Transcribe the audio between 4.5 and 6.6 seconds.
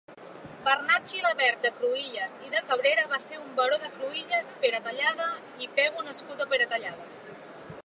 Peratallada i Pego nascut a